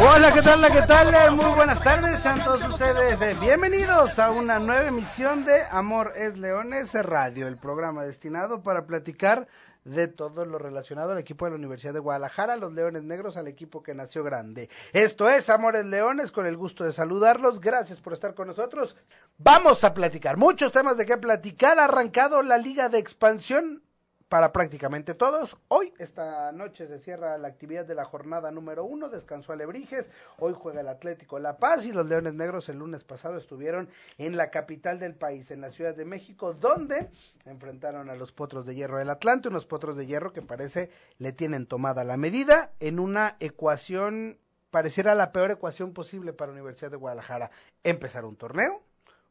[0.00, 0.72] Hola, ¿qué tal?
[0.72, 1.32] ¿Qué tal?
[1.34, 6.38] Muy buenas tardes, sean todos ustedes eh, bienvenidos a una nueva emisión de Amor es
[6.38, 9.48] Leones Radio, el programa destinado para platicar
[9.84, 13.48] de todo lo relacionado al equipo de la Universidad de Guadalajara, los Leones Negros, al
[13.48, 14.70] equipo que nació grande.
[14.92, 18.94] Esto es Amores Leones, con el gusto de saludarlos, gracias por estar con nosotros.
[19.36, 23.82] Vamos a platicar, muchos temas de qué platicar, ha arrancado la Liga de Expansión
[24.28, 25.56] para prácticamente todos.
[25.68, 30.54] Hoy, esta noche, se cierra la actividad de la jornada número uno, descansó Alebrijes, hoy
[30.56, 34.50] juega el Atlético La Paz y los Leones Negros el lunes pasado estuvieron en la
[34.50, 37.10] capital del país, en la Ciudad de México, donde
[37.46, 41.32] enfrentaron a los Potros de Hierro del Atlante, unos Potros de Hierro que parece le
[41.32, 44.38] tienen tomada la medida en una ecuación,
[44.70, 47.50] pareciera la peor ecuación posible para la Universidad de Guadalajara,
[47.82, 48.82] empezar un torneo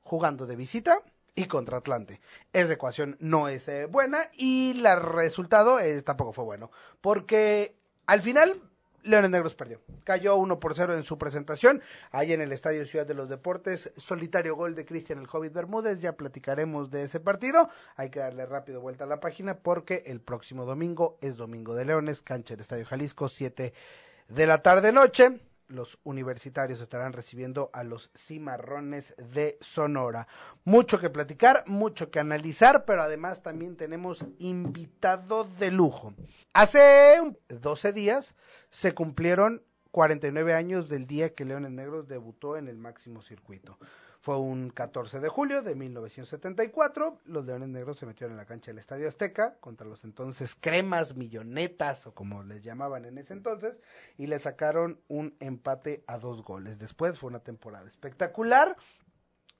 [0.01, 1.01] jugando de visita,
[1.37, 2.19] y contra Atlante.
[2.51, 6.71] Esa ecuación no es eh, buena y el resultado eh, tampoco fue bueno.
[6.99, 7.75] Porque
[8.07, 8.59] al final
[9.03, 9.79] Leones Negros perdió.
[10.03, 13.91] Cayó 1 por 0 en su presentación, ahí en el Estadio Ciudad de los Deportes.
[13.97, 16.01] Solitario gol de Cristian el Hobbit Bermúdez.
[16.01, 17.69] Ya platicaremos de ese partido.
[17.95, 21.85] Hay que darle rápido vuelta a la página porque el próximo domingo es Domingo de
[21.85, 23.73] Leones, cancha del Estadio Jalisco, 7
[24.27, 30.27] de la tarde-noche los universitarios estarán recibiendo a los cimarrones de Sonora.
[30.63, 36.13] Mucho que platicar, mucho que analizar, pero además también tenemos invitado de lujo.
[36.53, 37.17] Hace
[37.49, 38.35] 12 días
[38.69, 43.77] se cumplieron 49 años del día que Leones Negros debutó en el máximo circuito.
[44.27, 47.21] Fue un 14 de julio de 1974.
[47.27, 51.15] Los Leones Negros se metieron en la cancha del Estadio Azteca contra los entonces cremas,
[51.15, 53.79] millonetas o como les llamaban en ese entonces
[54.17, 56.77] y le sacaron un empate a dos goles.
[56.77, 58.75] Después fue una temporada espectacular.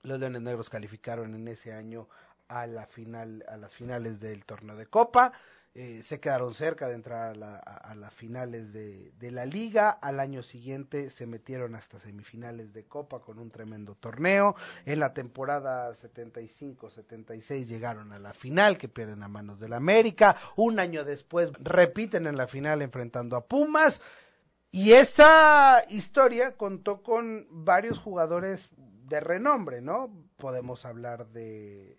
[0.03, 2.09] Los Leones Negros calificaron en ese año
[2.49, 5.31] a la final, a las finales del torneo de Copa.
[5.73, 9.91] Eh, se quedaron cerca de entrar a, las finales de, la liga.
[9.91, 14.55] Al año siguiente se metieron hasta semifinales de Copa con un tremendo torneo.
[14.85, 20.37] En la temporada 75-76 llegaron a la final que pierden a manos del América.
[20.55, 24.01] Un año después repiten en la final enfrentando a Pumas.
[24.71, 30.11] Y esa historia contó con varios jugadores de renombre, ¿no?
[30.37, 31.96] Podemos hablar de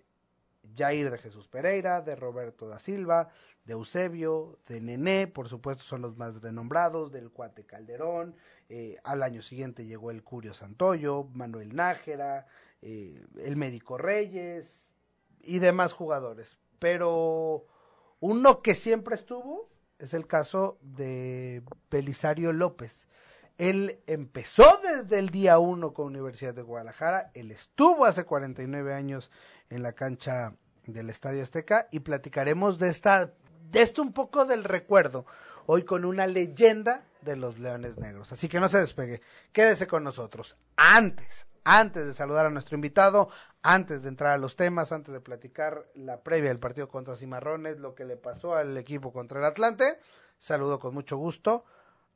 [0.79, 3.29] Jair de Jesús Pereira, de Roberto da Silva,
[3.65, 8.35] de Eusebio, de Nené, por supuesto son los más renombrados, del Cuate Calderón,
[8.71, 12.47] eh, al año siguiente llegó el Curio Santoyo, Manuel Nájera,
[12.81, 14.85] eh, el Médico Reyes
[15.41, 16.59] y demás jugadores.
[16.79, 17.67] Pero
[18.21, 19.69] uno que siempre estuvo
[19.99, 23.07] es el caso de Belisario López.
[23.59, 29.31] Él empezó desde el día uno con Universidad de Guadalajara, él estuvo hace 49 años
[29.69, 30.55] en la cancha
[30.89, 33.33] del Estadio Azteca y platicaremos de esta
[33.71, 35.27] de esto un poco del recuerdo,
[35.67, 38.33] hoy con una leyenda de los Leones Negros.
[38.33, 39.21] Así que no se despegue,
[39.53, 40.57] quédese con nosotros.
[40.77, 43.29] Antes, antes de saludar a nuestro invitado,
[43.63, 47.79] antes de entrar a los temas, antes de platicar la previa del partido contra Cimarrones,
[47.79, 50.01] lo que le pasó al equipo contra el Atlante,
[50.39, 51.67] saludo con mucho gusto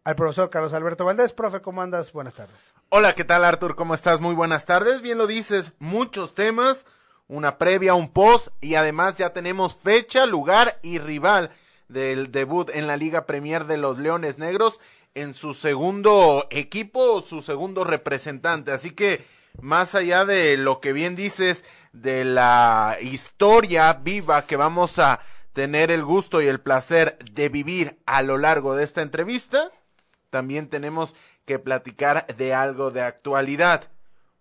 [0.04, 1.34] al profesor Carlos Alberto Valdés.
[1.34, 2.12] Profe, ¿cómo andas?
[2.12, 2.72] Buenas tardes.
[2.88, 3.76] Hola, ¿qué tal Artur?
[3.76, 4.20] ¿Cómo estás?
[4.20, 5.02] Muy buenas tardes.
[5.02, 6.86] Bien lo dices, muchos temas
[7.28, 11.50] una previa, un post y además ya tenemos fecha, lugar y rival
[11.88, 14.80] del debut en la Liga Premier de los Leones Negros
[15.14, 18.72] en su segundo equipo, su segundo representante.
[18.72, 19.24] Así que
[19.60, 25.20] más allá de lo que bien dices de la historia viva que vamos a
[25.52, 29.70] tener el gusto y el placer de vivir a lo largo de esta entrevista,
[30.30, 33.90] también tenemos que platicar de algo de actualidad.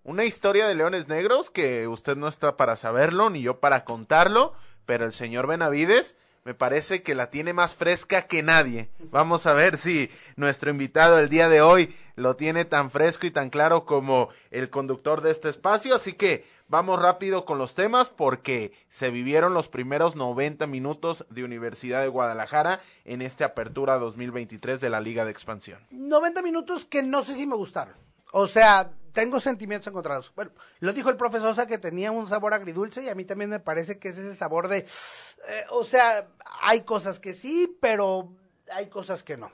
[0.04, 4.54] Una historia de leones negros que usted no está para saberlo, ni yo para contarlo,
[4.88, 8.90] pero el señor Benavides me parece que la tiene más fresca que nadie.
[9.12, 13.32] Vamos a ver si nuestro invitado el día de hoy lo tiene tan fresco y
[13.32, 15.94] tan claro como el conductor de este espacio.
[15.94, 21.44] Así que vamos rápido con los temas porque se vivieron los primeros 90 minutos de
[21.44, 25.80] Universidad de Guadalajara en esta apertura 2023 de la Liga de Expansión.
[25.92, 27.94] 90 minutos que no sé si me gustaron.
[28.32, 30.32] O sea, tengo sentimientos encontrados.
[30.36, 33.50] Bueno, lo dijo el profesor Sosa que tenía un sabor agridulce y a mí también
[33.50, 36.28] me parece que es ese sabor de, eh, o sea,
[36.62, 38.34] hay cosas que sí, pero
[38.72, 39.52] hay cosas que no.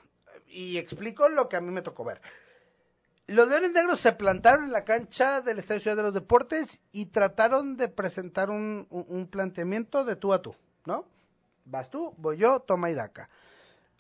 [0.48, 2.21] Y explico lo que a mí me tocó ver.
[3.27, 7.07] los Leones Negros se plantaron en la cancha del Estadio Ciudad de los Deportes y
[7.07, 10.56] trataron de presentar un, un, planteamiento de tú a tú,
[10.86, 11.06] ¿no?
[11.65, 13.30] Vas tú, voy yo, toma y daca.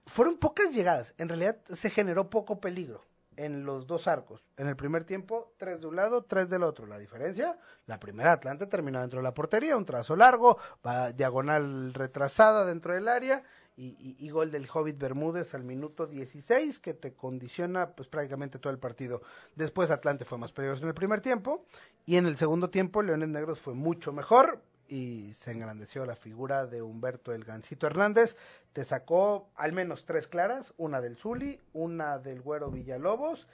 [0.05, 3.06] Fueron pocas llegadas, en realidad se generó poco peligro
[3.37, 4.45] en los dos arcos.
[4.57, 6.85] En el primer tiempo, tres de un lado, tres del otro.
[6.85, 11.93] La diferencia, la primera Atlante terminó dentro de la portería, un trazo largo, va diagonal
[11.93, 13.43] retrasada dentro del área
[13.79, 18.79] y, gol del Hobbit Bermúdez al minuto 16 que te condiciona pues prácticamente todo el
[18.79, 19.21] partido.
[19.55, 21.65] Después Atlante fue más peligroso en el primer tiempo
[22.05, 26.67] y en el segundo tiempo Leones Negros fue mucho mejor y se engrandeció la figura
[26.67, 28.37] de Humberto El Gancito Hernández.
[28.73, 33.47] Te sacó al menos tres claras, una del Zuli, una del Güero Villalobos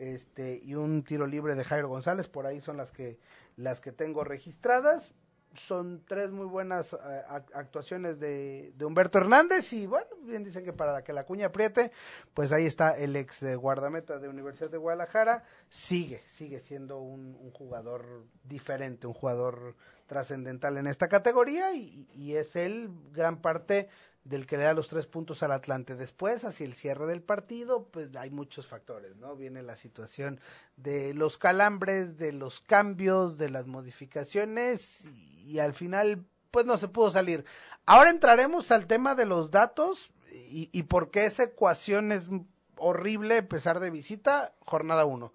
[0.00, 3.18] este y un tiro libre de Jairo González, por ahí son las que
[3.56, 5.12] las que tengo registradas
[5.54, 7.22] son tres muy buenas eh,
[7.54, 11.92] actuaciones de, Humberto Hernández y bueno, bien dicen que para que la cuña apriete,
[12.34, 18.24] pues ahí está el ex guardameta de Universidad de Guadalajara, sigue, sigue siendo un, jugador
[18.44, 19.74] diferente, un jugador
[20.06, 23.88] trascendental en esta categoría y, y es él gran parte
[24.24, 25.96] del que le da los tres puntos al Atlante.
[25.96, 29.34] Después, hacia el cierre del partido, pues hay muchos factores, ¿no?
[29.34, 30.40] Viene la situación
[30.76, 36.88] de los calambres, de los cambios, de las modificaciones y, al final, pues no se
[36.88, 37.44] pudo salir.
[37.86, 42.28] Ahora entraremos al tema de los datos y, y por qué esa ecuación es
[42.76, 45.32] horrible pesar de visita, jornada uno.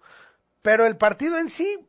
[0.62, 1.86] Pero el partido en sí,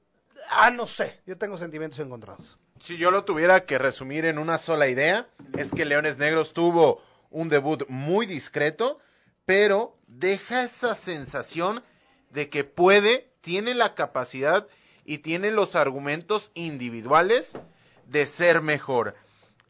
[0.49, 2.57] ah, no sé, yo tengo sentimientos encontrados.
[2.79, 5.27] Si yo lo tuviera que resumir en una sola idea,
[5.57, 7.01] es que Leones Negros tuvo
[7.31, 8.99] un debut muy discreto,
[9.45, 11.83] pero deja esa sensación
[12.29, 14.67] de que puede, tiene la capacidad
[15.05, 17.53] y tiene los argumentos individuales
[18.07, 19.15] de ser mejor.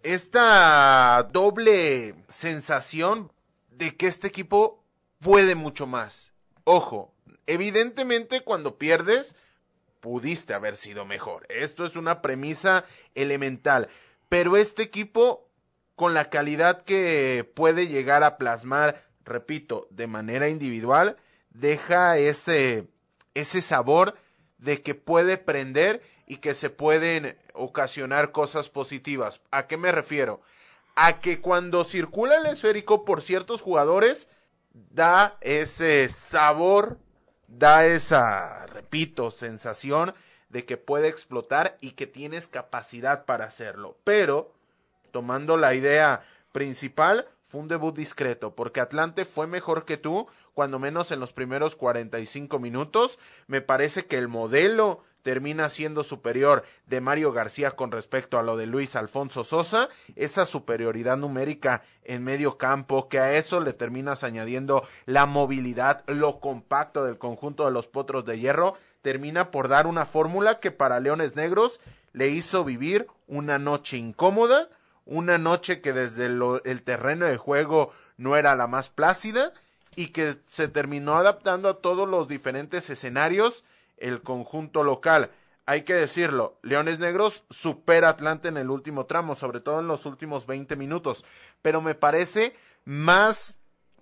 [0.04, 3.32] Esta doble sensación
[3.70, 4.84] de que este equipo
[5.20, 6.34] puede mucho más.
[6.64, 7.14] Ojo,
[7.46, 9.36] evidentemente cuando pierdes,
[10.00, 11.46] pudiste haber sido mejor.
[11.50, 12.86] Esto es una premisa
[13.16, 13.90] elemental.
[14.30, 15.50] Pero este equipo,
[15.96, 21.18] con la calidad que puede llegar a plasmar, repito, de manera individual,
[21.50, 22.88] deja ese,
[23.34, 24.16] ese sabor
[24.58, 29.42] de que puede prender y que se pueden ocasionar cosas positivas.
[29.50, 30.42] ¿A qué me refiero?
[30.96, 34.28] A que cuando circula el esférico por ciertos jugadores,
[34.74, 37.00] da ese sabor
[37.48, 40.14] da esa, repito, sensación
[40.50, 43.98] de que puede explotar y que tienes capacidad para hacerlo.
[44.04, 44.54] Pero,
[45.12, 50.80] tomando la idea principal, fue un debut discreto, porque Atlante fue mejor que tú, cuando
[50.80, 53.20] menos en los primeros 45 minutos.
[53.48, 58.56] Me parece que el modelo termina siendo superior de Mario García con respecto a lo
[58.56, 64.24] de Luis Alfonso Sosa, esa superioridad numérica en medio campo, que a eso le terminas
[64.24, 69.86] añadiendo la movilidad, lo compacto del conjunto de los potros de hierro, termina por dar
[69.86, 71.82] una fórmula que para Leones Negros
[72.14, 74.70] le hizo vivir una noche incómoda,
[75.04, 79.52] una noche que desde el terreno de juego no era la más plácida
[79.94, 83.66] y que se terminó adaptando a todos los diferentes escenarios
[83.98, 85.32] el conjunto local.
[85.66, 90.06] Hay que decirlo, Leones Negros supera Atlante en el último tramo, sobre todo en los
[90.06, 91.26] últimos 20 minutos,
[91.62, 92.56] pero me parece
[92.86, 93.58] más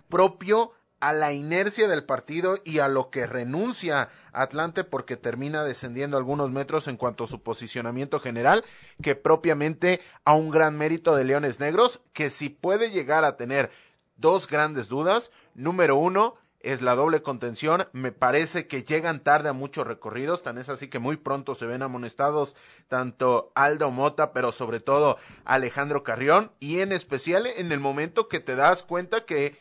[0.08, 6.16] propio a la inercia del partido y a lo que renuncia Atlante porque termina descendiendo
[6.16, 8.64] algunos metros en cuanto a su posicionamiento general
[9.02, 13.70] que propiamente a un gran mérito de Leones Negros que si puede llegar a tener
[14.16, 17.86] dos grandes dudas, número uno, es la doble contención.
[17.92, 21.66] Me parece que llegan tarde a muchos recorridos, tan es así que muy pronto se
[21.66, 22.56] ven amonestados
[22.88, 28.40] tanto Aldo Mota, pero sobre todo Alejandro Carrión, y en especial en el momento que
[28.40, 29.60] te das cuenta que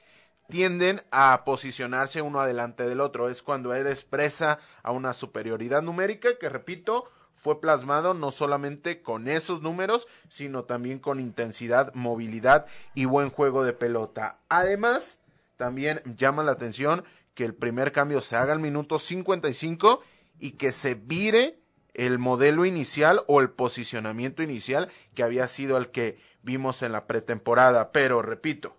[0.50, 3.30] tienden a posicionarse uno adelante del otro.
[3.30, 9.28] Es cuando él expresa a una superioridad numérica que, repito, fue plasmado no solamente con
[9.28, 14.40] esos números, sino también con intensidad, movilidad y buen juego de pelota.
[14.50, 15.20] Además,
[15.58, 20.02] también llama la atención que el primer cambio se haga al minuto 55
[20.40, 21.60] y que se vire
[21.94, 27.08] el modelo inicial o el posicionamiento inicial que había sido el que vimos en la
[27.08, 27.92] pretemporada.
[27.92, 28.76] Pero repito,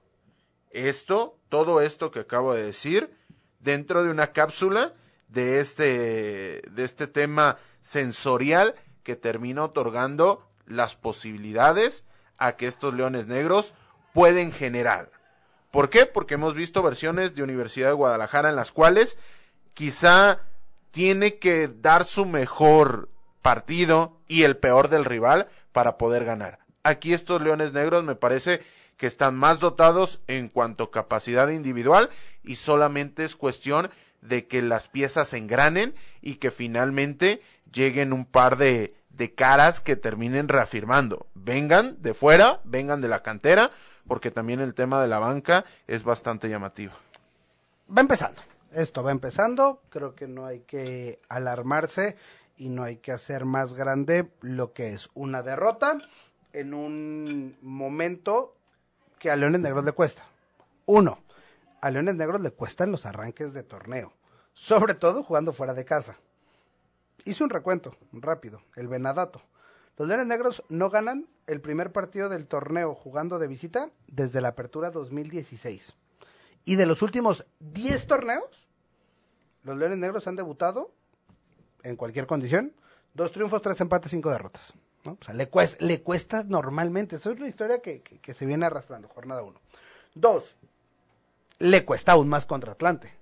[0.70, 3.10] esto, todo esto que acabo de decir,
[3.60, 4.94] dentro de una cápsula
[5.28, 12.04] de este, de este tema sensorial que termina otorgando las posibilidades
[12.38, 13.74] a que estos leones negros
[14.12, 15.10] pueden generar.
[15.76, 16.06] ¿Por qué?
[16.06, 19.18] Porque hemos visto versiones de Universidad de Guadalajara en las cuales
[19.74, 20.40] quizá
[20.90, 23.10] tiene que dar su mejor
[23.42, 26.60] partido y el peor del rival para poder ganar.
[26.82, 28.62] Aquí estos Leones Negros me parece
[28.96, 32.08] que están más dotados en cuanto a capacidad individual
[32.42, 33.90] y solamente es cuestión
[34.22, 39.96] de que las piezas engranen y que finalmente lleguen un par de, de caras que
[39.96, 41.26] terminen reafirmando.
[41.34, 43.72] Vengan de fuera, vengan de la cantera,
[44.06, 46.92] porque también el tema de la banca es bastante llamativo.
[47.94, 48.40] Va empezando,
[48.72, 52.16] esto va empezando, creo que no hay que alarmarse
[52.56, 55.98] y no hay que hacer más grande lo que es una derrota
[56.52, 58.56] en un momento
[59.18, 60.24] que a Leones Negros le cuesta.
[60.86, 61.18] Uno,
[61.80, 64.12] a Leones Negros le cuestan los arranques de torneo,
[64.54, 66.16] sobre todo jugando fuera de casa.
[67.24, 69.42] Hice un recuento rápido, el Venadato.
[69.96, 74.48] Los Leones Negros no ganan el primer partido del torneo jugando de visita desde la
[74.48, 75.94] apertura 2016.
[76.66, 78.68] Y de los últimos 10 torneos,
[79.62, 80.92] los Leones Negros han debutado
[81.82, 82.74] en cualquier condición,
[83.14, 84.74] dos triunfos, tres empates, cinco derrotas.
[85.04, 87.16] O sea, le cuesta, le cuesta normalmente.
[87.16, 89.60] Eso es una historia que, que se viene arrastrando, jornada uno.
[90.14, 90.56] Dos,
[91.58, 93.14] le cuesta aún más contra Atlante.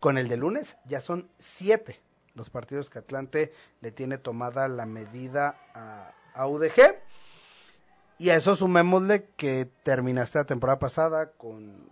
[0.00, 2.00] Con el de lunes ya son siete
[2.34, 6.96] los partidos que Atlante le tiene tomada la medida a, a UDG.
[8.18, 11.90] Y a eso sumémosle que terminaste la temporada pasada con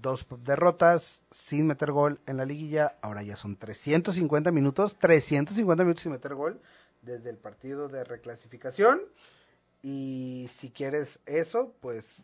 [0.00, 2.96] dos derrotas sin meter gol en la liguilla.
[3.02, 6.60] Ahora ya son 350 minutos, 350 minutos sin meter gol
[7.02, 9.00] desde el partido de reclasificación.
[9.82, 12.16] Y si quieres eso, pues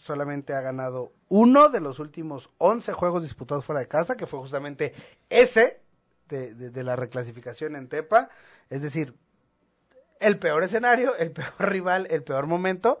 [0.00, 4.40] solamente ha ganado uno de los últimos 11 juegos disputados fuera de casa, que fue
[4.40, 4.94] justamente
[5.28, 5.80] ese
[6.28, 8.28] de, la reclasificación en Tepa.
[8.70, 9.14] Es decir,
[10.20, 12.98] el peor escenario, el peor rival, el peor momento.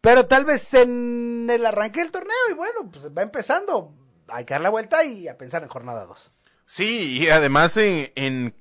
[0.00, 3.94] Pero tal vez en el arranque del torneo, y bueno, pues va empezando.
[4.28, 6.32] Hay que dar la vuelta y a pensar en jornada 2.
[6.66, 8.54] Sí, y además en, en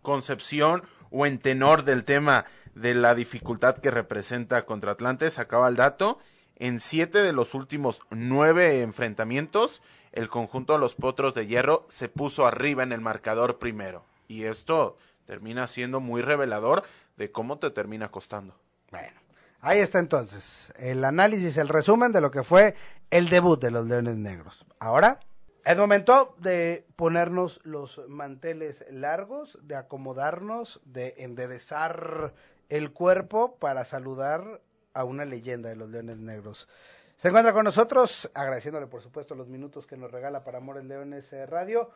[0.00, 5.76] concepción o en tenor del tema de la dificultad que representa contra Atlante, sacaba el
[5.76, 6.18] dato,
[6.56, 12.08] en siete de los últimos nueve enfrentamientos, el conjunto de los Potros de Hierro se
[12.08, 14.04] puso arriba en el marcador primero.
[14.28, 16.84] Y esto termina siendo muy revelador
[17.16, 18.54] de cómo te termina costando.
[18.90, 19.20] Bueno,
[19.60, 22.74] ahí está entonces el análisis, el resumen de lo que fue
[23.10, 24.66] el debut de los Leones Negros.
[24.78, 25.20] Ahora
[25.64, 32.34] es momento de ponernos los manteles largos, de acomodarnos, de enderezar
[32.68, 34.60] el cuerpo para saludar
[34.94, 36.68] a una leyenda de los Leones Negros.
[37.16, 41.30] Se encuentra con nosotros, agradeciéndole por supuesto los minutos que nos regala para Amores Leones
[41.48, 41.90] Radio.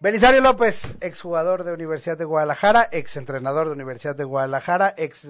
[0.00, 5.26] Belisario López, exjugador de Universidad de Guadalajara, ex entrenador de Universidad de Guadalajara, ex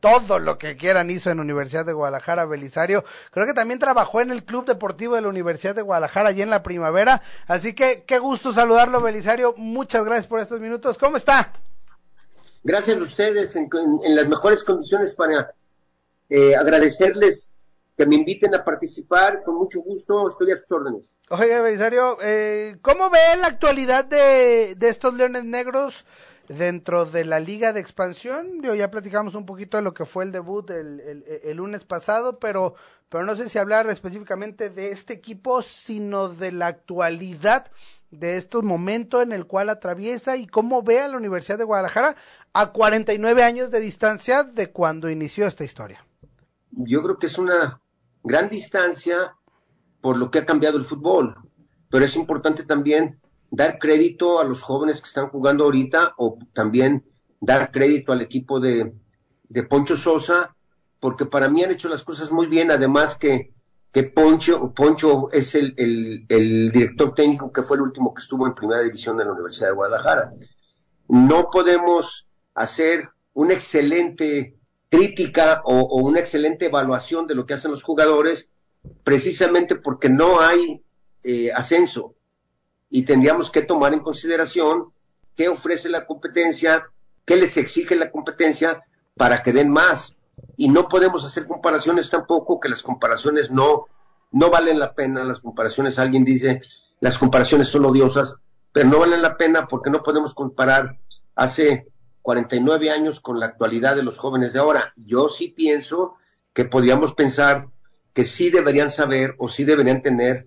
[0.00, 3.04] todo lo que quieran hizo en Universidad de Guadalajara, Belisario.
[3.30, 6.50] Creo que también trabajó en el Club Deportivo de la Universidad de Guadalajara allí en
[6.50, 7.22] la primavera.
[7.46, 9.54] Así que qué gusto saludarlo, Belisario.
[9.56, 10.98] Muchas gracias por estos minutos.
[10.98, 11.52] ¿Cómo está?
[12.62, 13.68] Gracias a ustedes en,
[14.14, 15.54] las mejores condiciones para
[16.28, 17.49] eh, agradecerles
[18.00, 21.14] que me inviten a participar, con mucho gusto, estoy a sus órdenes.
[21.28, 26.06] Oye, Belisario, eh, ¿cómo ve la actualidad de, de estos Leones Negros?
[26.48, 28.60] dentro de la liga de expansión.
[28.60, 32.40] Yo ya platicamos un poquito de lo que fue el debut el, el, lunes pasado,
[32.40, 32.74] pero,
[33.08, 37.70] pero no sé si hablar específicamente de este equipo, sino de la actualidad
[38.10, 42.16] de estos momentos en el cual atraviesa y cómo ve a la Universidad de Guadalajara
[42.52, 46.04] a 49 años de distancia de cuando inició esta historia.
[46.72, 47.80] Yo creo que es una
[48.22, 49.34] gran distancia
[50.00, 51.36] por lo que ha cambiado el fútbol,
[51.90, 57.04] pero es importante también dar crédito a los jóvenes que están jugando ahorita o también
[57.40, 58.92] dar crédito al equipo de,
[59.48, 60.54] de Poncho Sosa,
[61.00, 63.52] porque para mí han hecho las cosas muy bien, además que,
[63.92, 68.46] que Poncho, Poncho es el, el, el director técnico que fue el último que estuvo
[68.46, 70.32] en primera división de la Universidad de Guadalajara.
[71.08, 74.59] No podemos hacer una excelente
[74.90, 78.50] crítica o, una excelente evaluación de lo que hacen los jugadores
[79.04, 80.82] precisamente porque no hay
[81.22, 82.14] eh, ascenso
[82.90, 84.92] y tendríamos que tomar en consideración
[85.36, 86.90] qué ofrece la competencia,
[87.24, 88.82] qué les exige la competencia
[89.16, 90.16] para que den más.
[90.56, 93.86] Y no podemos hacer comparaciones tampoco, que las comparaciones no,
[94.32, 95.24] no valen la pena.
[95.24, 96.60] Las comparaciones, alguien dice,
[97.00, 98.36] las comparaciones son odiosas,
[98.72, 100.98] pero no valen la pena porque no podemos comparar
[101.34, 101.86] hace
[102.30, 104.92] 49 años con la actualidad de los jóvenes de ahora.
[104.94, 106.14] Yo sí pienso
[106.52, 107.66] que podríamos pensar
[108.12, 110.46] que sí deberían saber o sí deberían tener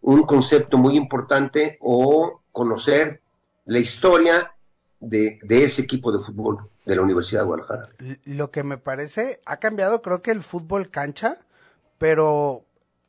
[0.00, 3.20] un concepto muy importante o conocer
[3.64, 4.54] la historia
[5.00, 7.88] de, ese equipo de fútbol de la Universidad de Guadalajara.
[8.26, 11.38] Lo que me parece, ha cambiado creo que el fútbol cancha,
[11.98, 12.64] pero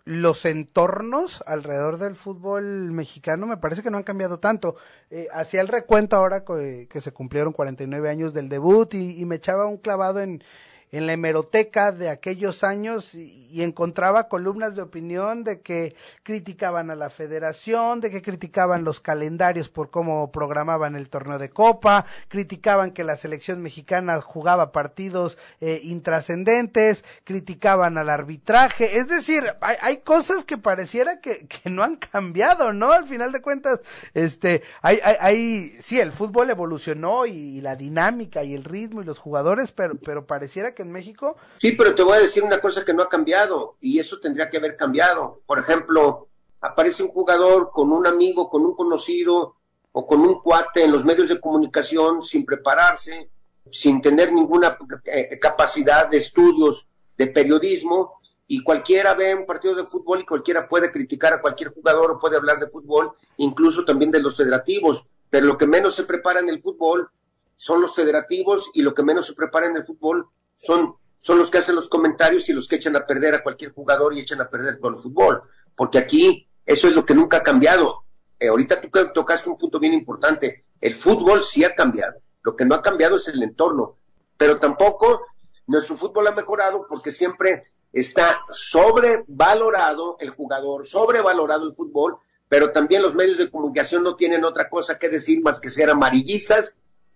[0.05, 4.75] los entornos alrededor del fútbol mexicano me parece que no han cambiado tanto.
[5.09, 9.65] Eh, hacía el recuento ahora que, se cumplieron 49 años del debut y, me echaba
[9.65, 10.43] un clavado en,
[10.91, 16.95] en la hemeroteca de aquellos años y, encontraba columnas de opinión de que criticaban a
[16.95, 22.91] la federación, de que criticaban los calendarios por cómo programaban el torneo de copa, criticaban
[22.91, 29.97] que la selección mexicana jugaba partidos eh, intrascendentes, criticaban al arbitraje, es decir, hay, hay
[29.97, 32.91] cosas que pareciera que, que no han cambiado, ¿no?
[32.91, 33.79] Al final de cuentas,
[34.13, 39.05] este, hay, hay, hay sí, el fútbol evolucionó y, la dinámica y el ritmo y
[39.05, 41.37] los jugadores, pero, pero pareciera que en México.
[41.57, 43.44] Sí, pero te voy a decir una cosa que no ha cambiado
[43.79, 45.41] y eso tendría que haber cambiado.
[45.45, 46.27] Por ejemplo,
[46.61, 49.55] aparece un jugador con un amigo, con un conocido
[49.91, 53.29] o con un cuate en los medios de comunicación sin prepararse,
[53.69, 56.87] sin tener ninguna eh, capacidad de estudios
[57.17, 61.73] de periodismo y cualquiera ve un partido de fútbol y cualquiera puede criticar a cualquier
[61.73, 65.95] jugador o puede hablar de fútbol, incluso también de los federativos pero lo que menos
[65.95, 67.09] se prepara en el fútbol
[67.57, 71.49] son los federativos y lo que menos se prepara en el fútbol son, son los
[71.49, 74.41] que hacen los comentarios y los que echan a perder a cualquier jugador y echan
[74.41, 75.41] a perder todo el fútbol.
[75.75, 78.03] Porque aquí eso es lo que nunca ha cambiado.
[78.39, 80.65] Eh, ahorita tú tocaste un punto bien importante.
[80.79, 82.19] El fútbol sí ha cambiado.
[82.43, 83.97] Lo que no ha cambiado es el entorno.
[84.37, 85.21] Pero tampoco
[85.67, 93.01] nuestro fútbol ha mejorado porque siempre está sobrevalorado el jugador, sobrevalorado el fútbol pero también
[93.01, 96.75] los medios de comunicación no tienen otra cosa que decir más que ser amarillistas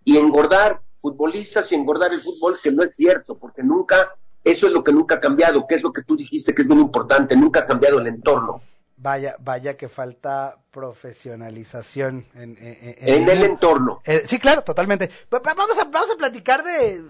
[0.09, 4.73] y engordar futbolistas y engordar el fútbol, que no es cierto, porque nunca, eso es
[4.73, 7.35] lo que nunca ha cambiado, que es lo que tú dijiste que es bien importante,
[7.35, 8.59] nunca ha cambiado el entorno.
[8.97, 14.01] Vaya, vaya que falta profesionalización en, en, el, entorno.
[14.03, 15.11] Eh, sí, claro, totalmente.
[15.29, 17.01] Vamos a, vamos a platicar de,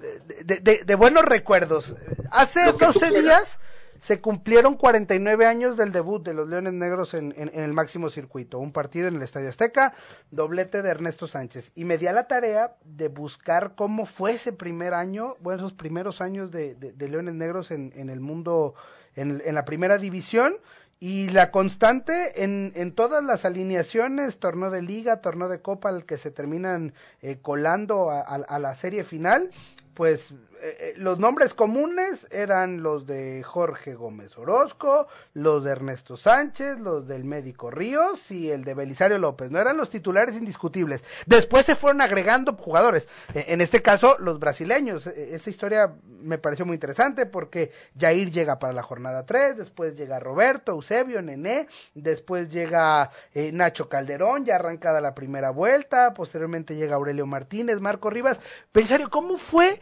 [0.85, 1.95] de, buenos recuerdos.
[2.31, 3.59] Hace 12 días
[3.99, 8.57] se cumplieron 49 años del debut de los Leones Negros en, el máximo circuito.
[8.59, 9.93] Un partido en el Estadio Azteca,
[10.31, 11.71] doblete de Ernesto Sánchez.
[11.75, 15.73] Y me di a la tarea de buscar cómo fue ese primer año, bueno, esos
[15.73, 18.73] primeros años de, Leones Negros en, el mundo,
[19.15, 20.55] en, la primera división.
[21.01, 26.05] Y la constante en, en todas las alineaciones, torneo de liga, torneo de copa, al
[26.05, 29.49] que se terminan eh, colando a, la serie final,
[29.93, 36.17] pues eh, eh, los nombres comunes eran los de Jorge Gómez Orozco, los de Ernesto
[36.17, 39.51] Sánchez, los del médico Ríos y el de Belisario López.
[39.51, 41.03] No eran los titulares indiscutibles.
[41.25, 43.07] Después se fueron agregando jugadores.
[43.33, 45.07] E, en este caso, los brasileños.
[45.07, 49.95] E, esa historia me pareció muy interesante porque Jair llega para la jornada 3, después
[49.95, 56.75] llega Roberto, Eusebio, Nené, después llega eh, Nacho Calderón, ya arrancada la primera vuelta, posteriormente
[56.75, 58.39] llega Aurelio Martínez, Marco Rivas.
[58.73, 59.79] Belisario, ¿cómo fue?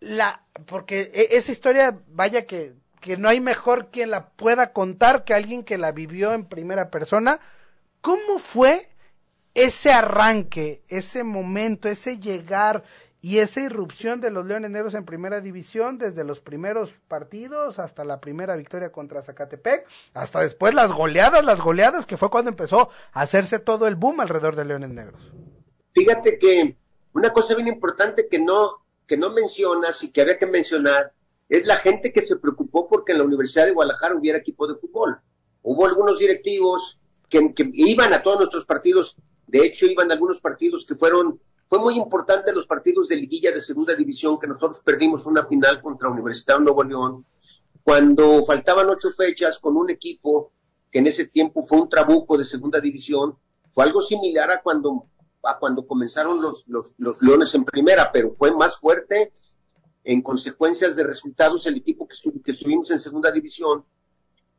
[0.00, 5.24] La, porque e, esa historia, vaya que, que no hay mejor quien la pueda contar
[5.24, 7.40] que alguien que la vivió en primera persona.
[8.00, 8.88] ¿Cómo fue
[9.54, 12.84] ese arranque, ese momento, ese llegar
[13.22, 18.04] y esa irrupción de los Leones Negros en primera división desde los primeros partidos hasta
[18.04, 22.90] la primera victoria contra Zacatepec, hasta después las goleadas, las goleadas, que fue cuando empezó
[23.12, 25.32] a hacerse todo el boom alrededor de Leones Negros?
[25.90, 26.76] Fíjate que
[27.14, 31.12] una cosa bien importante que no, que no mencionas y que había que mencionar
[31.48, 34.74] es la gente que se preocupó porque en la Universidad de Guadalajara hubiera equipo de
[34.74, 35.20] fútbol.
[35.62, 39.16] Hubo algunos directivos que, iban a todos nuestros partidos,
[39.46, 43.52] de hecho iban a algunos partidos que fueron, fue muy importante los partidos de liguilla
[43.52, 47.26] de segunda división que nosotros perdimos una final contra Universidad de Nuevo León,
[47.82, 50.52] cuando faltaban ocho fechas con un equipo
[50.90, 53.36] que en ese tiempo fue un trabuco de segunda división,
[53.68, 55.06] fue algo similar a cuando
[55.54, 59.32] cuando comenzaron los, los, los, Leones en primera, pero fue más fuerte
[60.04, 63.84] en consecuencias de resultados el equipo que, que estuvimos en segunda división.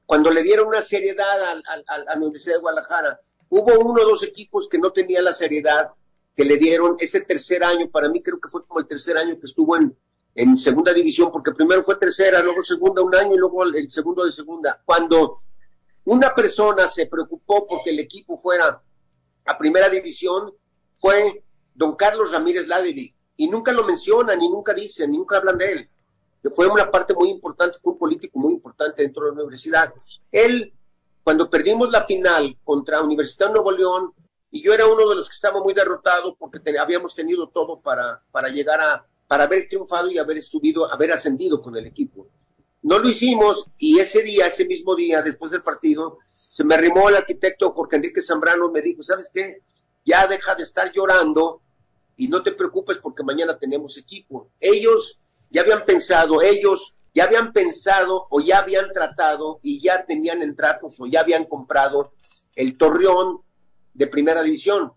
[0.05, 3.19] Cuando le dieron una seriedad a, la Universidad de Guadalajara,
[3.49, 5.89] hubo uno o dos equipos que no tenían la seriedad
[6.35, 9.39] que le dieron ese tercer año, para mí creo que fue como el tercer año
[9.39, 9.97] que estuvo en,
[10.35, 14.23] en segunda división, porque primero fue tercera, luego segunda un año y luego el segundo
[14.23, 14.81] de segunda.
[14.85, 15.37] Cuando
[16.05, 18.81] una persona se preocupó porque el equipo fuera
[19.45, 20.53] a primera división,
[20.99, 25.57] fue don Carlos Ramírez Laderi, y nunca lo mencionan, ni nunca dicen, ni nunca hablan
[25.57, 25.89] de él,
[26.41, 29.93] que fue una parte muy importante, fue un político muy importante dentro de la universidad.
[30.31, 30.73] Él,
[31.23, 34.11] cuando perdimos la final contra Universidad de Nuevo León,
[34.49, 38.23] y yo era uno de los que estaba muy derrotado porque habíamos tenido todo para,
[38.31, 42.27] para llegar a, para haber triunfado y haber subido, haber ascendido con el equipo.
[42.81, 47.09] No lo hicimos y ese día, ese mismo día, después del partido, se me arrimó
[47.09, 49.61] el arquitecto Jorge Enrique Zambrano, me dijo, ¿sabes qué?
[50.07, 51.61] Ya deja de estar llorando
[52.15, 54.49] y no te preocupes porque mañana tenemos equipo.
[54.59, 60.41] Ellos ya habían pensado, ellos ya habían pensado o ya habían tratado y ya tenían
[60.41, 62.13] en tratos o ya habían comprado
[62.55, 63.41] el Torreón
[63.93, 64.93] de primera división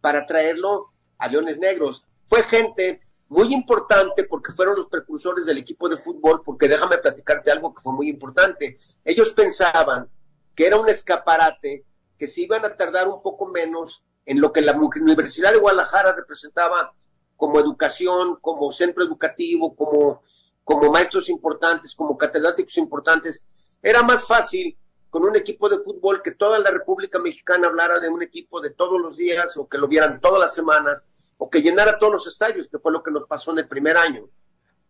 [0.00, 2.06] para traerlo a Leones Negros.
[2.26, 7.50] Fue gente muy importante porque fueron los precursores del equipo de fútbol, porque déjame platicarte
[7.50, 8.76] algo que fue muy importante.
[9.04, 10.08] Ellos pensaban
[10.54, 11.84] que era un escaparate,
[12.18, 16.12] que se iban a tardar un poco menos en lo que la Universidad de Guadalajara
[16.12, 16.94] representaba
[17.36, 20.22] como educación, como centro educativo, como,
[20.62, 23.44] como maestros importantes, como catedráticos importantes.
[23.82, 24.76] Era más fácil
[25.10, 28.70] con un equipo de fútbol que toda la República Mexicana hablara de un equipo de
[28.70, 31.02] todos los días o que lo vieran todas las semanas
[31.36, 33.96] o que llenara todos los estadios, que fue lo que nos pasó en el primer
[33.96, 34.28] año.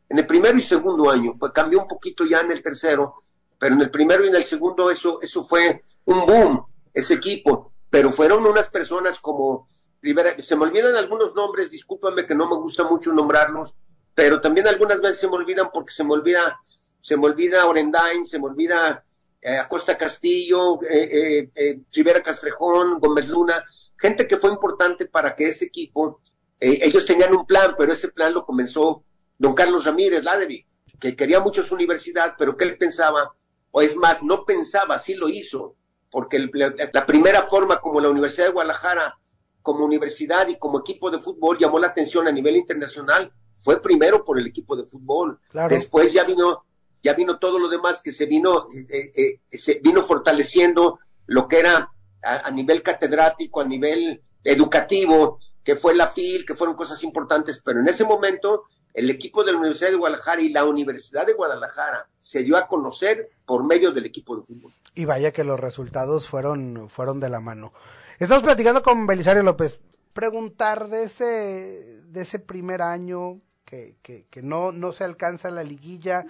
[0.08, 3.14] En el primero y segundo año, pues cambió un poquito ya en el tercero,
[3.58, 7.72] pero en el primero y en el segundo eso, eso fue un boom, ese equipo.
[7.90, 9.68] Pero fueron unas personas como
[10.00, 13.74] Rivera, se me olvidan algunos nombres, discúlpame que no me gusta mucho nombrarlos,
[14.14, 16.58] pero también algunas veces se me olvidan porque se me olvida,
[17.00, 19.04] se me olvida Orendain, se me olvida
[19.40, 23.64] eh, Acosta Castillo, eh, eh, Rivera Castrejón, Gómez Luna,
[23.98, 26.20] gente que fue importante para que ese equipo
[26.60, 29.04] eh, ellos tenían un plan, pero ese plan lo comenzó
[29.38, 30.66] don Carlos Ramírez Ladevi,
[30.98, 33.34] que quería mucho su universidad, pero que él pensaba,
[33.70, 35.76] o es más, no pensaba, sí lo hizo,
[36.14, 36.48] porque
[36.92, 39.18] la, primera forma como la Universidad de Guadalajara,
[39.62, 44.24] como universidad y como equipo de fútbol, llamó la atención a nivel internacional, fue primero
[44.24, 45.40] por el equipo de fútbol.
[45.68, 46.66] Después ya vino,
[47.02, 51.58] ya vino todo lo demás que se vino, eh, eh, se vino fortaleciendo lo que
[51.58, 51.90] era
[52.22, 57.80] a nivel catedrático, a nivel educativo, que fue la FIL, que fueron cosas importantes, pero
[57.80, 62.08] en ese momento el equipo de la Universidad de Guadalajara y la Universidad de Guadalajara
[62.20, 64.72] se dio a conocer por medio del equipo de fútbol.
[64.94, 67.72] Y vaya que los resultados fueron, fueron de la mano.
[68.20, 69.80] Estamos platicando con Belisario López.
[70.12, 73.96] Preguntar de ese, de ese primer año que,
[74.30, 76.26] que, no, no se alcanza la liguilla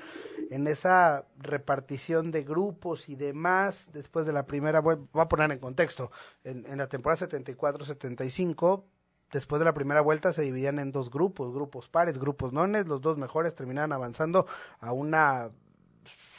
[0.50, 5.52] en esa repartición de grupos y demás después de la primera, voy, voy a poner
[5.52, 6.08] en contexto,
[6.42, 8.84] en, en la temporada 74-75
[9.32, 13.00] después de la primera vuelta se dividían en dos grupos, grupos pares, grupos nones, los
[13.00, 14.46] dos mejores terminaban avanzando
[14.80, 15.50] a una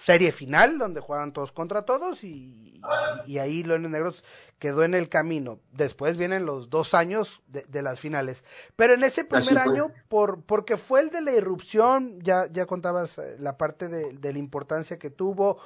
[0.05, 2.79] serie final donde juegan todos contra todos y,
[3.25, 4.23] y ahí Leones Negros
[4.59, 5.59] quedó en el camino.
[5.71, 8.43] Después vienen los dos años de, las finales.
[8.75, 13.17] Pero en ese primer año, por, porque fue el de la irrupción, ya, ya contabas
[13.17, 15.57] eh, la parte de, de la importancia que tuvo.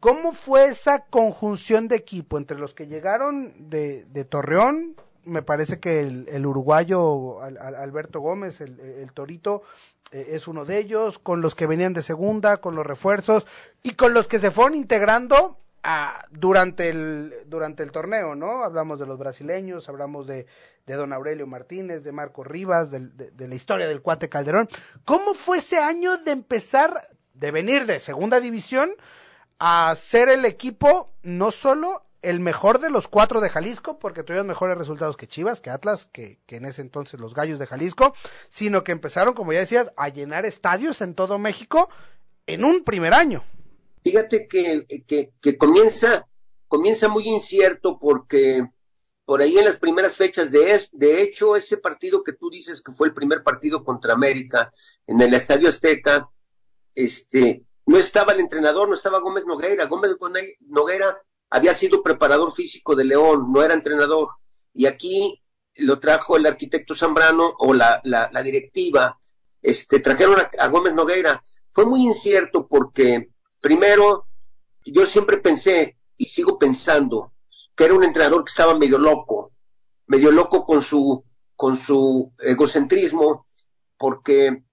[0.00, 5.80] ¿Cómo fue esa conjunción de equipo entre los que llegaron de, de Torreón, me parece
[5.80, 9.62] que el, uruguayo Alberto Gómez, el, Torito,
[10.12, 13.46] eh, es uno de ellos, con los que venían de segunda, con los refuerzos
[13.82, 15.58] y con los que se fueron integrando
[16.30, 18.64] durante, el, durante el torneo, ¿no?
[18.64, 20.46] Hablamos de los brasileños, hablamos de,
[20.86, 24.68] don Aurelio Martínez, de Marco Rivas, de la historia del cuate Calderón.
[25.04, 27.02] ¿Cómo fue ese año de empezar,
[27.34, 28.90] de venir de segunda división
[29.58, 34.46] a ser el equipo no solo el mejor de los cuatro de Jalisco, porque tuvieron
[34.46, 38.14] mejores resultados que Chivas, que Atlas, que, que, en ese entonces los Gallos de Jalisco,
[38.48, 41.88] sino que empezaron, como ya decías, a llenar estadios en todo México
[42.46, 43.44] en un primer año.
[44.02, 46.26] Fíjate que, que, que comienza,
[46.68, 48.66] comienza muy incierto porque
[49.24, 52.92] por ahí en las primeras fechas de, de hecho ese partido que tú dices que
[52.92, 54.70] fue el primer partido contra América
[55.06, 56.28] en el Estadio Azteca,
[56.94, 59.86] este, no estaba el entrenador, no estaba Gómez Nogueira.
[59.86, 60.16] Gómez
[60.60, 61.18] Nogueira
[61.50, 64.30] había sido preparador físico de León, no era entrenador.
[64.72, 65.40] Y aquí
[65.76, 68.00] lo trajo el arquitecto Zambrano o la,
[68.42, 69.18] directiva,
[69.62, 71.42] este, trajeron a, Gómez Nogueira.
[71.72, 73.30] Fue muy incierto porque,
[73.60, 74.26] primero,
[74.84, 77.32] yo siempre pensé y sigo pensando
[77.74, 79.52] que era un entrenador que estaba medio loco,
[80.06, 81.24] medio loco con su,
[81.56, 83.46] con su egocentrismo,
[83.98, 84.64] porque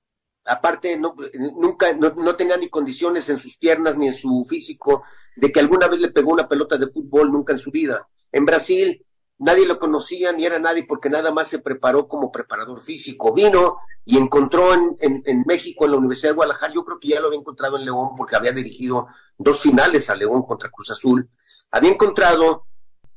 [0.45, 1.15] aparte no,
[1.57, 5.03] nunca, no, no tenía ni condiciones en sus piernas ni en su físico
[5.35, 8.07] de que alguna vez le pegó una pelota de fútbol, nunca en su vida.
[8.31, 9.05] En Brasil
[9.41, 13.33] nadie lo conocía ni era nadie porque nada más se preparó como preparador físico.
[13.33, 17.19] Vino y encontró en, en, México, en la Universidad de Guadalajara, yo creo que ya
[17.19, 21.29] lo había encontrado en León porque había dirigido dos finales a León contra Cruz Azul.
[21.71, 22.65] Había encontrado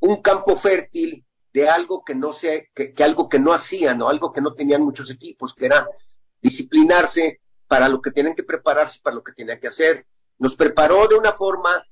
[0.00, 4.32] un campo fértil de algo que no se, que, algo que no hacían o algo
[4.32, 5.86] que no tenían muchos equipos, que era
[6.42, 10.06] disciplinarse para lo que tienen que prepararse, para lo que tenían que hacer.
[10.38, 11.84] Nos preparó de una forma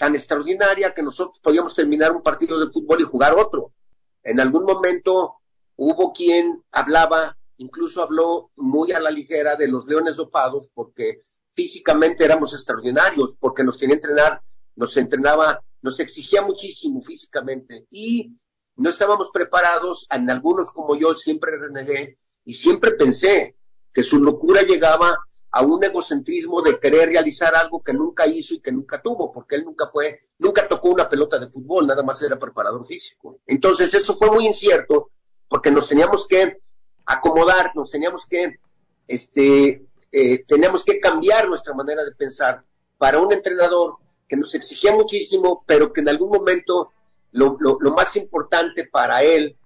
[0.00, 3.74] tan extraordinaria que nosotros podíamos terminar un partido de fútbol y jugar otro.
[4.22, 5.34] En algún momento
[5.76, 11.18] hubo quien hablaba, incluso habló muy a la ligera de los leones dopados porque
[11.52, 14.40] físicamente éramos extraordinarios, porque nos tenía entrenar,
[14.74, 18.34] nos entrenaba, nos exigía muchísimo físicamente y
[18.76, 23.54] no estábamos preparados, en algunos como yo siempre renegué y siempre pensé
[23.92, 25.14] que su locura llegaba
[25.52, 29.56] a un egocentrismo de querer realizar algo que nunca hizo y que nunca tuvo, porque
[29.56, 33.40] él nunca fue, nunca tocó una pelota de fútbol, nada más era preparador físico.
[33.46, 35.10] Entonces eso fue muy incierto,
[35.48, 36.60] porque nos teníamos que
[37.04, 38.60] acomodar, nos teníamos que
[39.08, 42.62] este, eh, tenemos que cambiar nuestra manera de pensar
[42.96, 43.96] para un entrenador
[44.28, 46.92] que nos exigía muchísimo, pero que en algún momento
[47.32, 47.58] lo,
[47.96, 49.56] más importante para él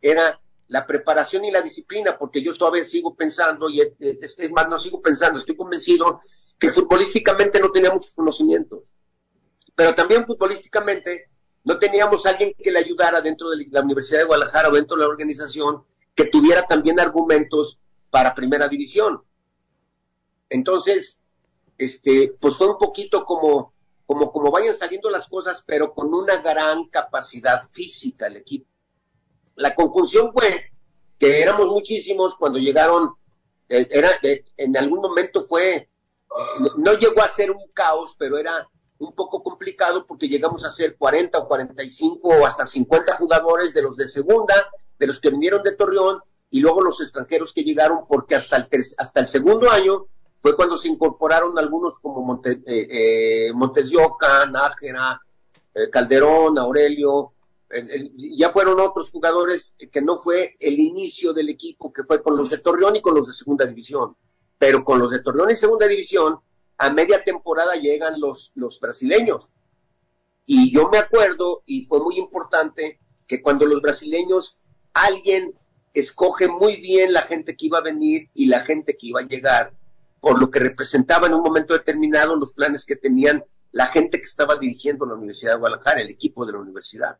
[0.00, 4.78] era la preparación y la disciplina, porque yo todavía sigo pensando, y es, más, no
[4.78, 6.20] sigo pensando, estoy convencido
[6.58, 8.80] que futbolísticamente no tenía muchos conocimientos,
[9.74, 11.30] pero también futbolísticamente
[11.64, 15.02] no teníamos alguien que le ayudara dentro de la Universidad de Guadalajara o dentro de
[15.02, 19.22] la organización que tuviera también argumentos para primera división.
[20.48, 21.18] Entonces,
[21.76, 23.74] este, pues fue un poquito como,
[24.06, 28.73] como, como vayan saliendo las cosas, pero con una gran capacidad física el equipo.
[29.56, 30.70] La conjunción fue
[31.18, 33.14] que éramos muchísimos cuando llegaron,
[33.68, 35.88] eh, era, eh, en algún momento fue, eh,
[36.76, 40.96] no llegó a ser un caos, pero era un poco complicado porque llegamos a ser
[40.96, 44.54] 40 o 45 o hasta 50 jugadores de los de segunda,
[44.98, 48.68] de los que vinieron de Torreón y luego los extranjeros que llegaron porque hasta el,
[48.96, 50.06] hasta el segundo año
[50.40, 53.52] fue cuando se incorporaron algunos como Monte, eh,
[54.50, 55.20] Nájera,
[55.90, 57.33] Calderón, Aurelio,
[58.16, 62.50] ya fueron otros jugadores que no fue el inicio del equipo, que fue con los
[62.50, 64.16] de Torreón y con los de Segunda División.
[64.58, 66.38] Pero con los de Torreón y Segunda División,
[66.78, 69.46] a media temporada llegan los, los brasileños.
[70.46, 74.58] Y yo me acuerdo, y fue muy importante, que cuando los brasileños,
[74.92, 75.54] alguien
[75.94, 79.26] escoge muy bien la gente que iba a venir y la gente que iba a
[79.26, 79.72] llegar,
[80.20, 84.24] por lo que representaba en un momento determinado los planes que tenían la gente que
[84.24, 87.18] estaba dirigiendo la Universidad de Guadalajara, el equipo de la universidad.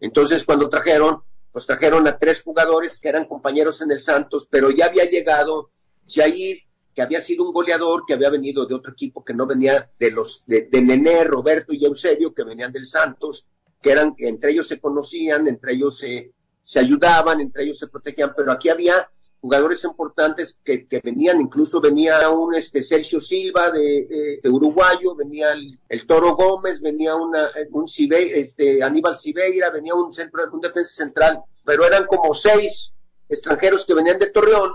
[0.00, 4.70] Entonces, cuando trajeron, pues trajeron a tres jugadores que eran compañeros en el Santos, pero
[4.70, 5.70] ya había llegado
[6.08, 6.58] Jair,
[6.94, 10.10] que había sido un goleador, que había venido de otro equipo que no venía de
[10.10, 13.46] los, de, de Nené, Roberto y Eusebio, que venían del Santos,
[13.82, 16.32] que eran, entre ellos se conocían, entre ellos se,
[16.62, 19.08] se ayudaban, entre ellos se protegían, pero aquí había
[19.40, 26.34] jugadores importantes que, venían, incluso venía un este Sergio Silva de, uruguayo, venía el, Toro
[26.34, 32.06] Gómez, venía una, un este Aníbal Sibeira, venía un centro, un defensa central, pero eran
[32.06, 32.92] como seis
[33.28, 34.72] extranjeros que venían de Torreón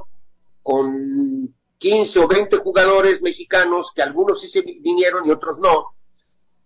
[0.62, 5.95] con 15 o 20 jugadores mexicanos, que algunos sí se vinieron y otros no.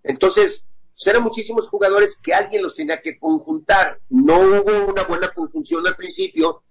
[0.04, 4.00] Entonces, pues, eran muchísimos jugadores que alguien los tenía que conjuntar.
[4.10, 6.64] No hubo una buena conjunción al principio,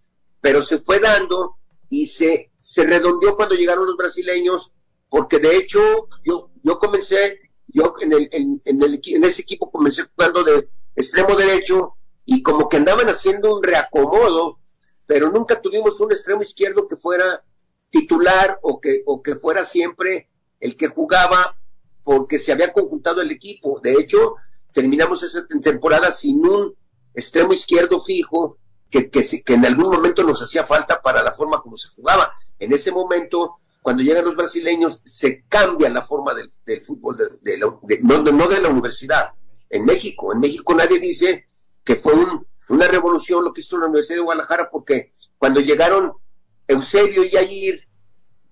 [0.44, 1.56] pero se fue dando
[1.88, 4.72] y se, se redondeó cuando llegaron los brasileños,
[5.08, 5.80] porque de hecho
[6.22, 11.34] yo, yo comencé, yo en, el, en, el, en ese equipo comencé jugando de extremo
[11.34, 11.94] derecho
[12.26, 14.58] y como que andaban haciendo un reacomodo,
[15.06, 17.42] pero nunca tuvimos un extremo izquierdo que fuera
[17.88, 20.28] titular o que, o que fuera siempre
[20.60, 21.56] el que jugaba
[22.02, 23.80] porque se había conjuntado el equipo.
[23.82, 24.34] De hecho,
[24.74, 26.76] terminamos esa temporada sin un
[27.14, 28.58] extremo izquierdo fijo
[28.90, 32.32] que, que, en algún momento nos hacía falta para la forma como se jugaba.
[32.58, 38.48] En ese momento, cuando llegan los brasileños, se cambia la forma del, fútbol, de, no,
[38.48, 39.30] de la universidad.
[39.68, 41.46] En México, en México nadie dice
[41.82, 42.14] que fue
[42.68, 46.12] una revolución lo que hizo la Universidad de Guadalajara, porque cuando llegaron
[46.66, 47.88] Eusebio y Ayir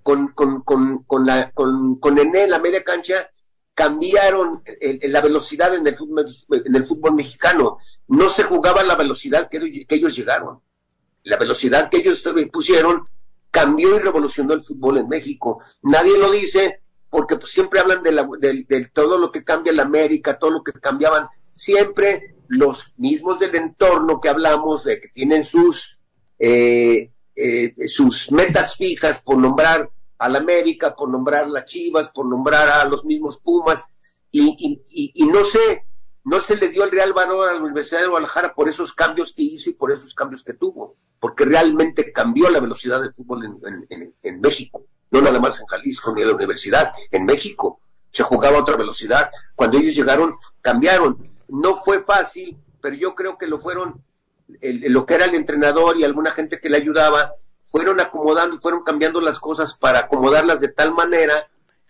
[0.02, 3.30] con, con, con, con, la, con, con en la media cancha,
[3.74, 4.62] cambiaron
[5.02, 7.78] la velocidad en el, fútbol, en el fútbol mexicano.
[8.08, 10.60] No se jugaba la velocidad que, ellos llegaron.
[11.24, 13.04] La velocidad que ellos pusieron
[13.50, 15.62] cambió y revolucionó el fútbol en México.
[15.82, 16.80] Nadie lo dice
[17.10, 18.26] porque pues, siempre hablan de, la,
[18.92, 21.28] todo lo que cambia la América, todo lo que cambiaban.
[21.52, 25.98] Siempre los mismos del entorno que hablamos, de que tienen sus,
[26.38, 29.90] eh, eh, sus metas fijas por nombrar
[30.22, 33.84] al América, por nombrar las Chivas, por nombrar a los mismos Pumas,
[34.30, 35.84] y, no se,
[36.24, 39.32] no se le dio el real valor a la Universidad de Guadalajara por esos cambios
[39.32, 43.44] que hizo y por esos cambios que tuvo, porque realmente cambió la velocidad del fútbol
[43.44, 47.80] en, en, México, no nada más en Jalisco ni en la universidad, en México
[48.10, 49.30] se jugaba a otra velocidad.
[49.56, 51.18] Cuando ellos llegaron, cambiaron.
[51.48, 54.04] No fue fácil, pero yo creo que lo fueron,
[54.60, 57.32] lo que era el entrenador y alguna gente que le ayudaba,
[57.64, 61.48] fueron acomodando fueron cambiando las cosas para acomodarlas de tal manera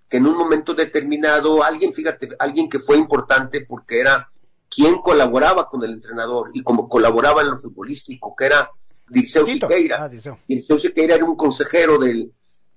[0.08, 4.26] que en un momento determinado alguien, fíjate, alguien que fue importante porque era
[4.68, 8.70] quien colaboraba con el entrenador y como colaboraba en lo futbolístico, que era
[9.08, 10.04] Dirceu Siqueira.
[10.04, 12.30] Ah, Dirceu Siqueira era un consejero del,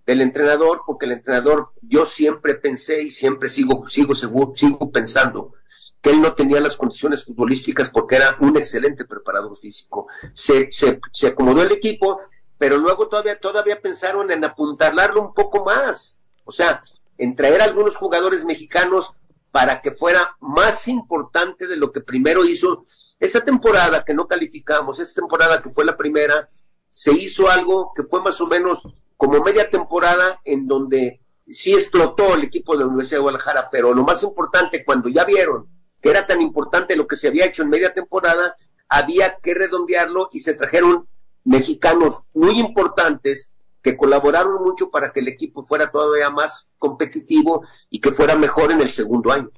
[0.05, 5.53] del entrenador, porque el entrenador, yo siempre pensé y siempre sigo, sigo, sigo, sigo pensando
[6.01, 10.07] que él no tenía las condiciones futbolísticas porque era un excelente preparador físico.
[10.33, 12.17] Se, se, se acomodó el equipo
[12.57, 16.81] pero luego todavía, todavía pensaron en apuntalarlo un poco más, o sea,
[17.17, 19.13] en traer algunos jugadores mexicanos
[19.51, 22.83] para que fuera más importante de lo que primero hizo.
[23.19, 26.47] Esa temporada que no calificamos, esa temporada que fue la primera,
[26.89, 28.83] se hizo algo que fue más o menos
[29.15, 33.93] como media temporada en donde sí explotó el equipo de la Universidad de Guadalajara, pero
[33.93, 35.69] lo más importante, cuando ya vieron
[36.01, 38.55] que era tan importante lo que se había hecho en media temporada,
[38.89, 41.07] había que redondearlo y se trajeron
[41.45, 43.49] mexicanos muy importantes
[43.81, 48.71] que colaboraron mucho para que el equipo fuera todavía más competitivo y que fuera mejor
[48.71, 49.51] en el segundo año.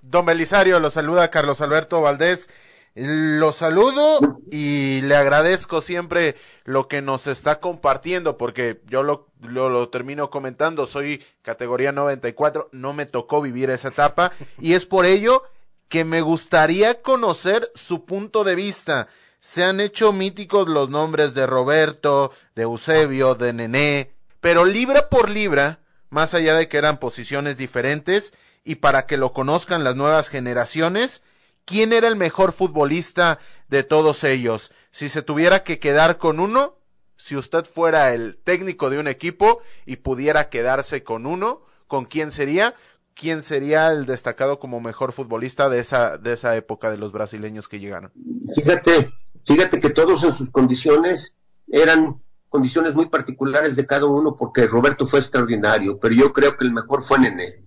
[0.00, 2.48] Don Belisario, lo saluda Carlos Alberto Valdés.
[2.94, 9.68] Lo saludo y le agradezco siempre lo que nos está compartiendo, porque yo lo, lo,
[9.68, 15.06] lo, termino comentando, soy categoría 94, no me tocó vivir esa etapa y es por
[15.06, 15.42] ello
[15.88, 19.08] que me gustaría conocer su punto de vista.
[19.46, 25.28] Se han hecho míticos los nombres de Roberto, de Eusebio, de Nené, pero libra por
[25.28, 28.32] libra, más allá de que eran posiciones diferentes,
[28.64, 31.22] y para que lo conozcan las nuevas generaciones,
[31.66, 34.72] quién era el mejor futbolista de todos ellos.
[34.90, 36.78] Si se tuviera que quedar con uno,
[37.18, 42.32] si usted fuera el técnico de un equipo y pudiera quedarse con uno, ¿con quién
[42.32, 42.74] sería?
[43.12, 47.68] ¿Quién sería el destacado como mejor futbolista de esa, de esa época de los brasileños
[47.68, 48.10] que llegaron?
[48.56, 49.12] Fíjate,
[49.44, 51.36] fíjate que todos en sus condiciones
[51.68, 56.64] eran condiciones muy particulares de cada uno porque Roberto fue extraordinario, pero yo creo que
[56.64, 57.64] el mejor fue Nené.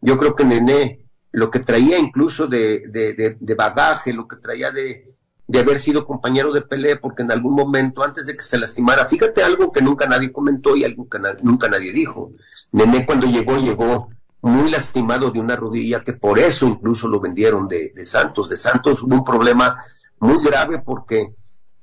[0.00, 1.00] Yo creo que Nené
[1.32, 5.14] lo que traía incluso de, de, de, de bagaje, lo que traía de,
[5.46, 9.06] de haber sido compañero de pelea, porque en algún momento, antes de que se lastimara,
[9.06, 12.32] fíjate algo que nunca nadie comentó y algo que nunca nadie dijo.
[12.72, 14.10] Nené cuando llegó, llegó
[14.42, 18.48] muy lastimado de una rodilla, que por eso incluso lo vendieron de, de Santos.
[18.48, 19.82] De Santos hubo un problema
[20.20, 21.34] muy grave porque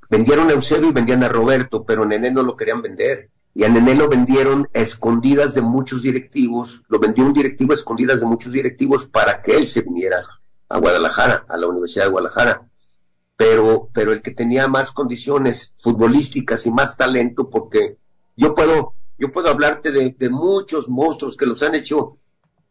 [0.08, 3.68] vendieron a Eusebio y vendían a Roberto, pero Nené no lo querían vender y a
[3.68, 8.26] Nené lo vendieron a escondidas de muchos directivos, lo vendió un directivo a escondidas de
[8.26, 10.20] muchos directivos para que él se viniera
[10.68, 12.68] a Guadalajara, a la Universidad de Guadalajara.
[13.34, 17.96] Pero, pero el que tenía más condiciones futbolísticas y más talento, porque
[18.36, 22.18] yo puedo, yo puedo hablarte de, de muchos monstruos que los han hecho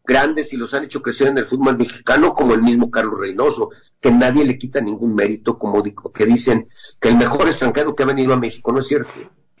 [0.06, 3.70] grandes y los han hecho crecer en el fútbol mexicano, como el mismo Carlos Reynoso,
[4.00, 6.68] que nadie le quita ningún mérito, como digo, que dicen
[7.00, 9.10] que el mejor extranjero que ha venido a México, no es cierto.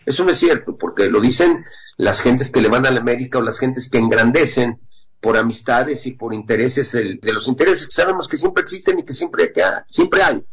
[0.04, 1.64] Eso no es cierto, porque lo dicen
[1.96, 4.80] las gentes que le van a la América o las gentes que engrandecen
[5.20, 9.04] por amistades y por intereses, el, de los intereses que sabemos que siempre existen y
[9.04, 10.44] que siempre, que siempre hay.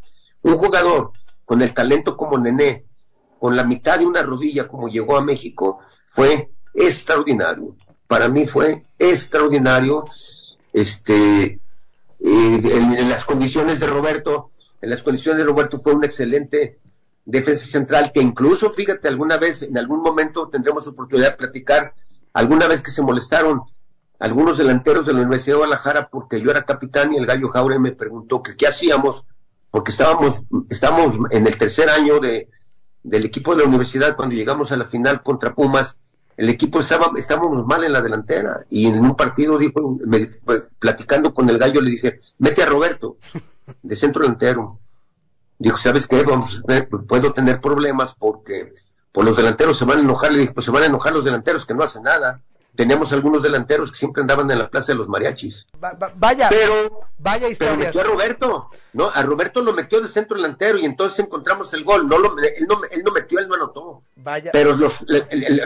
[0.41, 1.12] Un jugador
[1.45, 2.86] con el talento como Nené,
[3.39, 7.75] con la mitad de una rodilla como llegó a México, fue extraordinario.
[8.13, 10.06] Para mí fue extraordinario.
[10.71, 11.60] Este, eh,
[12.19, 16.78] en, las condiciones de Roberto, en las condiciones de Roberto fue un excelente
[17.26, 21.95] defensa central, que incluso, fíjate, alguna vez, en algún momento tendremos oportunidad de platicar,
[22.34, 23.63] alguna vez que se molestaron
[24.19, 27.80] algunos delanteros de la Universidad de Guadalajara porque yo era capitán y el gallo Jaure
[27.80, 29.26] me preguntó que qué hacíamos,
[29.71, 30.36] porque estábamos,
[30.69, 32.47] estábamos en el tercer año de,
[33.02, 35.97] del equipo de la universidad cuando llegamos a la final contra Pumas,
[36.38, 40.30] el equipo estaba, estábamos mal en la delantera y en un partido dijo, me,
[40.80, 43.17] platicando con el gallo le dije, mete a Roberto
[43.82, 44.80] de centro delantero
[45.63, 46.24] dijo, ¿sabes qué?
[46.24, 46.63] Vamos,
[47.08, 48.74] puedo tener problemas porque
[49.12, 50.32] por los delanteros se van a enojar.
[50.32, 52.41] Le dije, pues se van a enojar los delanteros que no hacen nada.
[52.76, 55.68] Teníamos algunos delanteros que siempre andaban en la plaza de los mariachis.
[55.84, 59.10] Va, va, vaya, pero, vaya pero metió a Roberto, ¿no?
[59.10, 62.08] A Roberto lo metió de centro delantero y entonces encontramos el gol.
[62.08, 64.02] No lo, él, no, él no metió, él no anotó.
[64.16, 64.52] Vaya.
[64.52, 65.06] Pero los,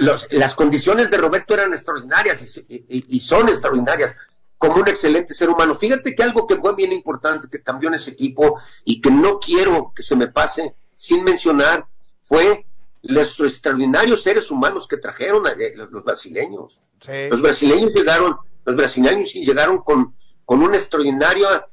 [0.02, 4.14] los, las condiciones de Roberto eran extraordinarias y, y, y son extraordinarias
[4.58, 5.76] como un excelente ser humano.
[5.76, 9.40] Fíjate que algo que fue bien importante que cambió en ese equipo y que no
[9.40, 11.86] quiero que se me pase sin mencionar
[12.22, 12.66] fue
[13.04, 16.80] los extraordinarios seres humanos que trajeron a, eh, los brasileños.
[17.30, 21.66] Los brasileños llegaron, los brasileños llegaron con, con una extraordinaria,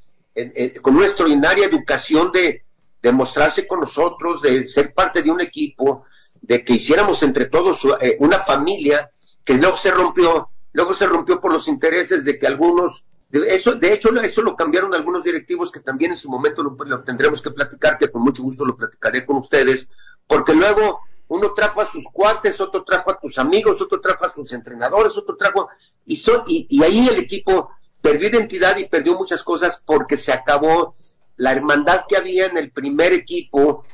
[0.82, 2.62] con una extraordinaria educación de,
[3.02, 6.04] de mostrarse con nosotros, de ser parte de un equipo,
[6.40, 9.10] de que hiciéramos entre todos eh, una familia
[9.44, 13.74] que luego se rompió luego se rompió por los intereses de que algunos, de, eso,
[13.76, 17.40] de hecho, eso lo cambiaron algunos directivos que también en su momento lo, lo, tendremos
[17.40, 19.88] que platicar, que con mucho gusto lo platicaré con ustedes,
[20.26, 24.28] porque luego uno trajo a sus cuates, otro trajo a tus amigos, otro trajo a
[24.28, 25.68] sus entrenadores, otro trajo,
[26.04, 30.32] y, son, y, y ahí el equipo perdió identidad y perdió muchas cosas porque se
[30.32, 30.94] acabó
[31.36, 33.84] la hermandad que había en el primer equipo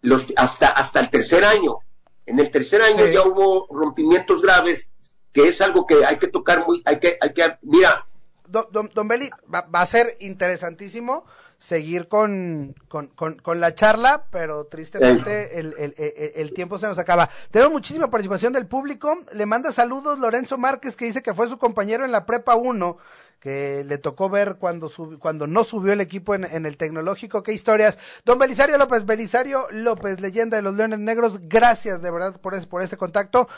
[0.00, 1.78] los, hasta, hasta el tercer año.
[2.26, 3.12] En el tercer año sí.
[3.12, 4.90] ya hubo rompimientos graves
[5.32, 8.06] que es algo que hay que tocar muy, hay que, hay que, mira.
[8.46, 11.24] Don, don, don Beli, va, va, a ser interesantísimo
[11.58, 16.86] seguir con, con, con, con la charla, pero tristemente el, el, el, el, tiempo se
[16.86, 17.28] nos acaba.
[17.50, 19.24] Tenemos muchísima participación del público.
[19.32, 22.96] Le manda saludos Lorenzo Márquez, que dice que fue su compañero en la Prepa 1,
[23.40, 27.42] que le tocó ver cuando, sub, cuando no subió el equipo en, en, el tecnológico.
[27.42, 27.98] Qué historias.
[28.24, 32.66] Don Belisario López, Belisario López, leyenda de los Leones Negros, gracias de verdad por, es,
[32.66, 33.48] por este contacto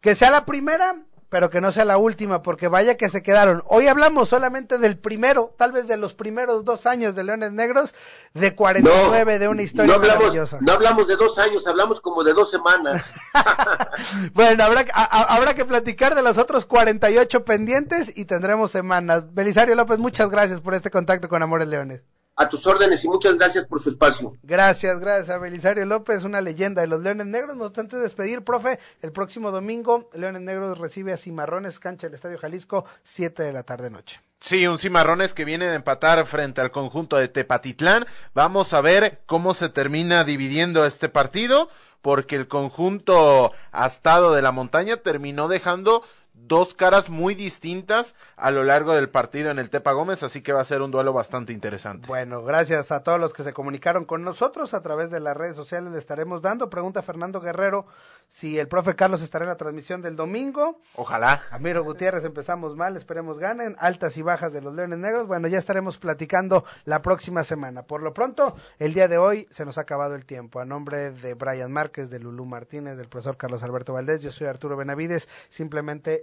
[0.00, 0.96] Que sea la primera,
[1.32, 3.62] pero que no sea la última, porque vaya que se quedaron.
[3.66, 7.94] Hoy hablamos solamente del primero, tal vez de los primeros dos años de Leones Negros,
[8.34, 10.58] de 49, de una historia no hablamos, maravillosa.
[10.60, 13.10] No hablamos de dos años, hablamos como de dos semanas.
[14.34, 19.32] bueno, habrá, a, habrá que platicar de los otros 48 pendientes y tendremos semanas.
[19.32, 22.02] Belisario López, muchas gracias por este contacto con Amores Leones.
[22.42, 24.36] A tus órdenes y muchas gracias por su espacio.
[24.42, 27.56] Gracias, gracias a Belisario López, una leyenda de los Leones Negros.
[27.56, 32.38] No obstante despedir, profe, el próximo domingo Leones Negros recibe a Cimarrones, cancha del Estadio
[32.38, 34.20] Jalisco, 7 de la tarde noche.
[34.40, 38.06] Sí, un Cimarrones que viene de empatar frente al conjunto de Tepatitlán.
[38.34, 41.68] Vamos a ver cómo se termina dividiendo este partido,
[42.00, 46.02] porque el conjunto astado de la montaña terminó dejando
[46.46, 50.52] dos caras muy distintas a lo largo del partido en el Tepa Gómez, así que
[50.52, 52.06] va a ser un duelo bastante interesante.
[52.08, 55.56] Bueno, gracias a todos los que se comunicaron con nosotros a través de las redes
[55.56, 56.70] sociales le estaremos dando.
[56.70, 57.86] Pregunta Fernando Guerrero
[58.28, 60.80] si el profe Carlos estará en la transmisión del domingo.
[60.94, 61.42] Ojalá.
[61.50, 63.76] Amiro Gutiérrez empezamos mal, esperemos ganen.
[63.78, 65.26] Altas y bajas de los Leones Negros.
[65.26, 67.82] Bueno, ya estaremos platicando la próxima semana.
[67.82, 70.60] Por lo pronto, el día de hoy se nos ha acabado el tiempo.
[70.60, 74.46] A nombre de Brian Márquez, de Lulú Martínez, del profesor Carlos Alberto Valdés, yo soy
[74.46, 75.28] Arturo Benavides.
[75.48, 76.22] Simplemente